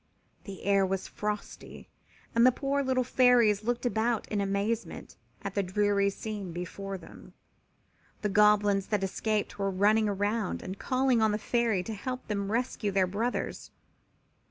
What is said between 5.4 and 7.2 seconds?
at the dreary scene before